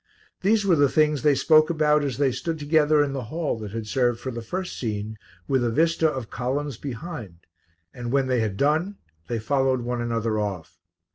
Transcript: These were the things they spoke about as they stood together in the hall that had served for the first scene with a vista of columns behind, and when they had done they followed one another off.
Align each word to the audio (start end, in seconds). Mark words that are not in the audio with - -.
These 0.41 0.65
were 0.65 0.75
the 0.75 0.89
things 0.89 1.21
they 1.21 1.35
spoke 1.35 1.69
about 1.69 2.03
as 2.03 2.17
they 2.17 2.31
stood 2.31 2.57
together 2.57 3.03
in 3.03 3.13
the 3.13 3.25
hall 3.25 3.55
that 3.59 3.69
had 3.69 3.85
served 3.85 4.19
for 4.19 4.31
the 4.31 4.41
first 4.41 4.79
scene 4.79 5.15
with 5.47 5.63
a 5.63 5.69
vista 5.69 6.09
of 6.09 6.31
columns 6.31 6.75
behind, 6.77 7.41
and 7.93 8.11
when 8.11 8.25
they 8.25 8.39
had 8.39 8.57
done 8.57 8.97
they 9.27 9.37
followed 9.37 9.81
one 9.81 10.01
another 10.01 10.39
off. 10.39 10.79